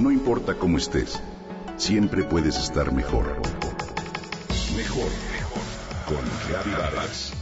No 0.00 0.12
importa 0.12 0.54
cómo 0.54 0.78
estés, 0.78 1.20
siempre 1.76 2.22
puedes 2.22 2.56
estar 2.56 2.92
mejor. 2.92 3.24
Mejor, 4.76 5.10
mejor. 5.32 5.62
Con 6.06 6.24
Reavivadas. 6.48 7.32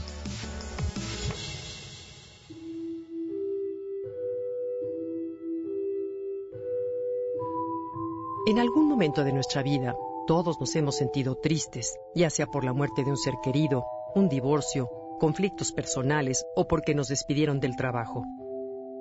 En 8.46 8.58
algún 8.58 8.88
momento 8.88 9.22
de 9.22 9.34
nuestra 9.34 9.62
vida, 9.62 9.94
todos 10.26 10.58
nos 10.58 10.74
hemos 10.76 10.96
sentido 10.96 11.34
tristes, 11.34 11.98
ya 12.14 12.30
sea 12.30 12.46
por 12.46 12.64
la 12.64 12.72
muerte 12.72 13.04
de 13.04 13.10
un 13.10 13.18
ser 13.18 13.34
querido, 13.42 13.84
un 14.14 14.30
divorcio, 14.30 14.88
conflictos 15.20 15.72
personales 15.72 16.46
o 16.56 16.66
porque 16.66 16.94
nos 16.94 17.08
despidieron 17.08 17.60
del 17.60 17.76
trabajo. 17.76 18.24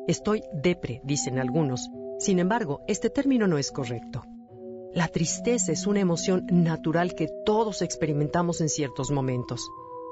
Estoy 0.07 0.43
depre, 0.51 0.99
dicen 1.05 1.39
algunos. 1.39 1.89
Sin 2.17 2.39
embargo, 2.39 2.81
este 2.87 3.09
término 3.09 3.47
no 3.47 3.57
es 3.57 3.71
correcto. 3.71 4.23
La 4.93 5.09
tristeza 5.09 5.73
es 5.73 5.85
una 5.85 5.99
emoción 5.99 6.45
natural 6.49 7.15
que 7.15 7.27
todos 7.45 7.81
experimentamos 7.81 8.61
en 8.61 8.69
ciertos 8.69 9.11
momentos. 9.11 9.69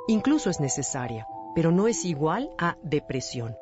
Incluso 0.07 0.49
es 0.49 0.59
necesaria, 0.59 1.25
pero 1.55 1.71
no 1.71 1.87
es 1.87 2.03
igual 2.03 2.49
a 2.57 2.77
depresión. 2.83 3.55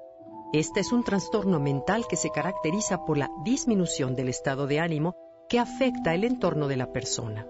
Este 0.54 0.80
es 0.80 0.92
un 0.92 1.04
trastorno 1.04 1.60
mental 1.60 2.08
que 2.10 2.16
se 2.16 2.32
caracteriza 2.32 3.06
por 3.06 3.18
la 3.18 3.30
disminución 3.44 4.16
del 4.16 4.30
estado 4.30 4.66
de 4.66 4.80
ánimo 4.80 5.16
que 5.48 5.60
afecta 5.60 6.16
el 6.16 6.24
entorno 6.24 6.68
de 6.68 6.78
la 6.78 6.92
persona. 6.92 7.46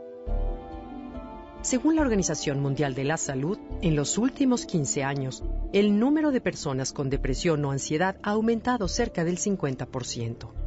Según 1.61 1.95
la 1.95 2.01
Organización 2.01 2.59
Mundial 2.59 2.95
de 2.95 3.05
la 3.05 3.17
Salud, 3.17 3.57
en 3.81 3.95
los 3.95 4.17
últimos 4.17 4.65
15 4.65 5.03
años, 5.03 5.43
el 5.71 5.97
número 5.99 6.31
de 6.31 6.41
personas 6.41 6.91
con 6.91 7.09
depresión 7.09 7.63
o 7.63 7.71
ansiedad 7.71 8.17
ha 8.23 8.31
aumentado 8.31 8.87
cerca 8.87 9.23
del 9.23 9.37
50%. 9.37 10.60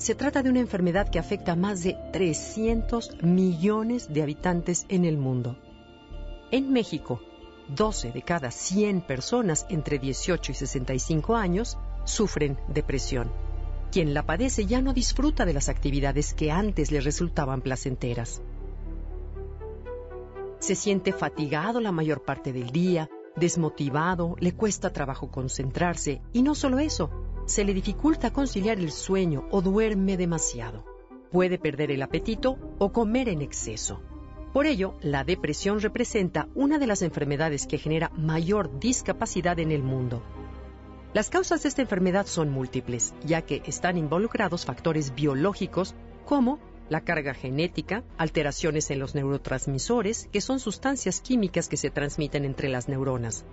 Se 0.00 0.14
trata 0.14 0.42
de 0.42 0.48
una 0.48 0.60
enfermedad 0.60 1.10
que 1.10 1.18
afecta 1.18 1.52
a 1.52 1.56
más 1.56 1.82
de 1.82 1.94
300 2.10 3.22
millones 3.22 4.10
de 4.10 4.22
habitantes 4.22 4.86
en 4.88 5.04
el 5.04 5.18
mundo. 5.18 5.58
En 6.50 6.72
México, 6.72 7.20
12 7.68 8.10
de 8.10 8.22
cada 8.22 8.50
100 8.50 9.02
personas 9.02 9.66
entre 9.68 9.98
18 9.98 10.52
y 10.52 10.54
65 10.54 11.36
años 11.36 11.76
sufren 12.04 12.58
depresión. 12.68 13.30
Quien 13.92 14.14
la 14.14 14.24
padece 14.24 14.64
ya 14.64 14.80
no 14.80 14.94
disfruta 14.94 15.44
de 15.44 15.52
las 15.52 15.68
actividades 15.68 16.32
que 16.32 16.50
antes 16.50 16.90
le 16.90 17.02
resultaban 17.02 17.60
placenteras. 17.60 18.40
Se 20.60 20.76
siente 20.76 21.12
fatigado 21.12 21.78
la 21.78 21.92
mayor 21.92 22.22
parte 22.22 22.54
del 22.54 22.70
día, 22.70 23.10
desmotivado, 23.36 24.34
le 24.40 24.54
cuesta 24.54 24.94
trabajo 24.94 25.30
concentrarse 25.30 26.22
y 26.32 26.40
no 26.40 26.54
solo 26.54 26.78
eso, 26.78 27.10
se 27.50 27.64
le 27.64 27.74
dificulta 27.74 28.32
conciliar 28.32 28.78
el 28.78 28.92
sueño 28.92 29.48
o 29.50 29.60
duerme 29.60 30.16
demasiado. 30.16 30.84
Puede 31.32 31.58
perder 31.58 31.90
el 31.90 32.00
apetito 32.00 32.56
o 32.78 32.92
comer 32.92 33.28
en 33.28 33.42
exceso. 33.42 34.00
Por 34.52 34.66
ello, 34.66 34.94
la 35.00 35.24
depresión 35.24 35.80
representa 35.80 36.48
una 36.54 36.78
de 36.78 36.86
las 36.86 37.02
enfermedades 37.02 37.66
que 37.66 37.78
genera 37.78 38.10
mayor 38.10 38.78
discapacidad 38.78 39.58
en 39.58 39.72
el 39.72 39.82
mundo. 39.82 40.22
Las 41.12 41.28
causas 41.28 41.64
de 41.64 41.70
esta 41.70 41.82
enfermedad 41.82 42.26
son 42.26 42.50
múltiples, 42.50 43.14
ya 43.24 43.42
que 43.42 43.62
están 43.66 43.98
involucrados 43.98 44.64
factores 44.64 45.12
biológicos 45.16 45.96
como 46.24 46.60
la 46.88 47.00
carga 47.00 47.34
genética, 47.34 48.04
alteraciones 48.16 48.92
en 48.92 49.00
los 49.00 49.16
neurotransmisores, 49.16 50.28
que 50.32 50.40
son 50.40 50.60
sustancias 50.60 51.20
químicas 51.20 51.68
que 51.68 51.76
se 51.76 51.90
transmiten 51.90 52.44
entre 52.44 52.68
las 52.68 52.88
neuronas, 52.88 53.44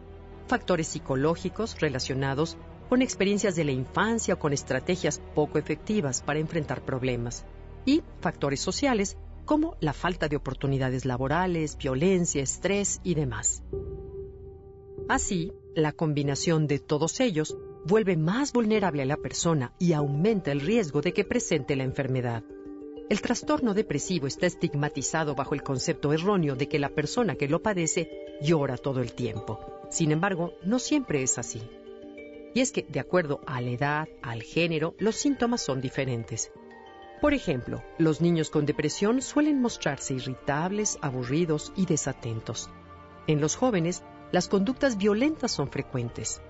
factores 0.48 0.88
psicológicos 0.88 1.80
relacionados 1.80 2.58
con 2.90 3.02
experiencias 3.02 3.56
de 3.56 3.66
la 3.66 3.72
infancia 3.72 4.36
o 4.36 4.40
con 4.40 4.54
estrategias 4.54 5.22
poco 5.36 5.58
efectivas 5.58 6.22
para 6.22 6.40
enfrentar 6.40 6.84
problemas, 6.84 7.46
y 7.86 8.04
factores 8.20 8.60
sociales 8.60 9.18
como 9.46 9.78
la 9.80 9.94
falta 9.94 10.28
de 10.28 10.36
oportunidades 10.36 11.06
laborales, 11.06 11.78
violencia, 11.78 12.44
estrés 12.44 13.00
y 13.04 13.16
demás. 13.16 13.64
Así, 15.08 15.54
la 15.74 15.94
combinación 15.94 16.68
de 16.68 16.80
todos 16.80 17.22
ellos 17.22 17.58
vuelve 17.86 18.18
más 18.18 18.52
vulnerable 18.52 19.04
a 19.04 19.06
la 19.06 19.16
persona 19.16 19.74
y 19.80 19.94
aumenta 19.94 20.52
el 20.52 20.60
riesgo 20.60 21.02
de 21.02 21.14
que 21.14 21.24
presente 21.24 21.78
la 21.78 21.86
enfermedad. 21.86 22.44
El 23.10 23.22
trastorno 23.22 23.74
depresivo 23.74 24.28
está 24.28 24.48
estigmatizado 24.48 25.34
bajo 25.34 25.56
el 25.56 25.64
concepto 25.64 26.12
erróneo 26.12 26.58
de 26.58 26.68
que 26.68 26.78
la 26.78 26.90
persona 26.90 27.36
que 27.36 27.48
lo 27.48 27.62
padece 27.62 28.10
llora 28.42 28.76
todo 28.76 29.00
el 29.00 29.14
tiempo. 29.14 29.60
Sin 29.90 30.12
embargo, 30.12 30.56
no 30.66 30.78
siempre 30.78 31.24
es 31.24 31.38
así. 31.38 31.62
Y 32.58 32.62
es 32.62 32.72
que, 32.72 32.88
de 32.90 33.00
acuerdo 33.00 33.40
a 33.46 33.62
la 33.62 33.70
edad, 33.70 34.08
al 34.24 34.42
género, 34.42 34.96
los 34.98 35.16
síntomas 35.16 35.62
son 35.62 35.80
diferentes. 35.80 36.52
Por 37.22 37.36
ejemplo, 37.36 37.84
los 38.00 38.20
niños 38.20 38.50
con 38.50 38.66
depresión 38.66 39.22
suelen 39.22 39.62
mostrarse 39.62 40.16
irritables, 40.16 40.98
aburridos 41.04 41.72
y 41.76 41.86
desatentos. 41.86 42.72
En 43.28 43.42
los 43.42 43.56
jóvenes, 43.56 44.02
las 44.32 44.48
conductas 44.48 44.98
violentas 44.98 45.52
son 45.52 45.70
frecuentes. 45.70 46.42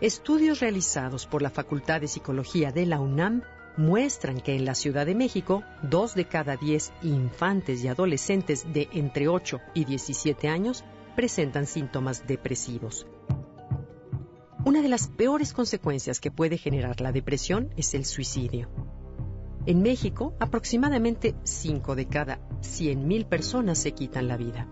Estudios 0.00 0.58
realizados 0.58 1.28
por 1.28 1.40
la 1.40 1.50
Facultad 1.50 2.00
de 2.00 2.08
Psicología 2.08 2.72
de 2.72 2.86
la 2.86 2.98
UNAM 2.98 3.44
muestran 3.76 4.40
que 4.40 4.56
en 4.56 4.64
la 4.64 4.74
Ciudad 4.74 5.06
de 5.06 5.14
México, 5.14 5.62
dos 5.82 6.16
de 6.16 6.24
cada 6.24 6.56
diez 6.56 6.92
infantes 7.00 7.84
y 7.84 7.86
adolescentes 7.86 8.66
de 8.72 8.88
entre 8.90 9.28
8 9.28 9.60
y 9.74 9.84
17 9.84 10.48
años 10.48 10.82
presentan 11.14 11.66
síntomas 11.66 12.26
depresivos. 12.26 13.06
Una 14.68 14.82
de 14.82 14.90
las 14.90 15.08
peores 15.08 15.54
consecuencias 15.54 16.20
que 16.20 16.30
puede 16.30 16.58
generar 16.58 17.00
la 17.00 17.10
depresión 17.10 17.70
es 17.78 17.94
el 17.94 18.04
suicidio. 18.04 18.68
En 19.64 19.80
México, 19.80 20.34
aproximadamente 20.40 21.34
5 21.42 21.94
de 21.94 22.06
cada 22.06 22.38
100.000 22.60 23.24
personas 23.24 23.78
se 23.78 23.92
quitan 23.92 24.28
la 24.28 24.36
vida. 24.36 24.68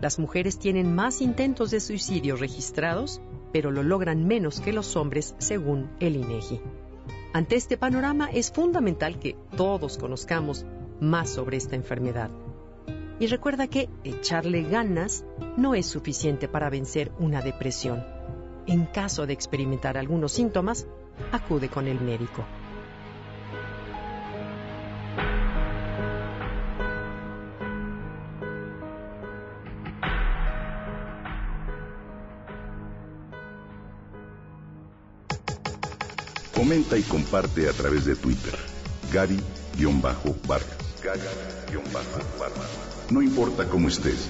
Las 0.00 0.20
mujeres 0.20 0.60
tienen 0.60 0.94
más 0.94 1.20
intentos 1.20 1.72
de 1.72 1.80
suicidio 1.80 2.36
registrados, 2.36 3.20
pero 3.52 3.72
lo 3.72 3.82
logran 3.82 4.28
menos 4.28 4.60
que 4.60 4.72
los 4.72 4.94
hombres 4.94 5.34
según 5.38 5.90
el 5.98 6.14
INEGI. 6.14 6.60
Ante 7.32 7.56
este 7.56 7.76
panorama 7.76 8.30
es 8.32 8.52
fundamental 8.52 9.18
que 9.18 9.34
todos 9.56 9.98
conozcamos 9.98 10.64
más 11.00 11.30
sobre 11.30 11.56
esta 11.56 11.74
enfermedad. 11.74 12.30
Y 13.18 13.26
recuerda 13.26 13.66
que 13.66 13.88
echarle 14.04 14.62
ganas 14.62 15.24
no 15.56 15.74
es 15.74 15.86
suficiente 15.86 16.46
para 16.46 16.70
vencer 16.70 17.10
una 17.18 17.42
depresión. 17.42 18.15
En 18.68 18.84
caso 18.86 19.26
de 19.26 19.32
experimentar 19.32 19.96
algunos 19.96 20.32
síntomas, 20.32 20.86
acude 21.30 21.68
con 21.68 21.86
el 21.86 22.00
médico. 22.00 22.44
Comenta 36.54 36.98
y 36.98 37.02
comparte 37.02 37.68
a 37.68 37.72
través 37.72 38.04
de 38.06 38.16
Twitter. 38.16 38.54
Gaby-Vargas. 39.12 40.76
No 43.10 43.22
importa 43.22 43.68
cómo 43.68 43.86
estés, 43.86 44.28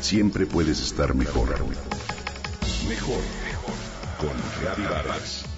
siempre 0.00 0.44
puedes 0.46 0.80
estar 0.80 1.14
mejor. 1.14 1.50
Mejor, 1.50 1.78
mejor. 2.88 3.47
Con 4.18 4.34
Gaby 4.64 4.82
Vargas. 4.82 5.57